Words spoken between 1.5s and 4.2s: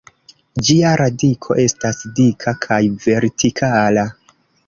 estas dika kaj vertikala.